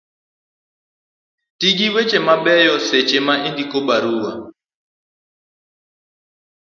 [1.57, 4.31] ti gi weche mabeyo seche ma indiko barua